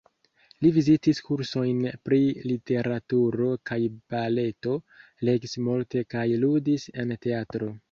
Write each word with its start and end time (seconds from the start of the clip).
Li 0.65 0.69
vizitis 0.77 1.19
kursojn 1.27 1.83
pri 2.09 2.19
literaturo 2.53 3.51
kaj 3.71 3.79
baleto, 4.15 4.75
legis 5.31 5.57
multe 5.69 6.05
kaj 6.17 6.27
ludis 6.47 6.91
en 7.05 7.17
teatro. 7.29 7.73